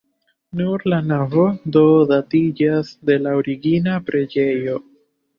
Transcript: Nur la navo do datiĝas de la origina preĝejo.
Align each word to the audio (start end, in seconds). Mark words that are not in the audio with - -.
Nur 0.59 0.83
la 0.91 0.97
navo 1.09 1.43
do 1.75 1.83
datiĝas 2.11 2.89
de 3.09 3.17
la 3.25 3.33
origina 3.41 3.99
preĝejo. 4.09 4.79